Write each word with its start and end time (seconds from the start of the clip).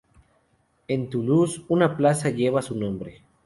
En 0.87 1.11
Toulouse, 1.11 1.63
una 1.67 1.95
plaza 1.95 2.31
lleva 2.31 2.63
su 2.63 2.73
nombre. 2.75 3.21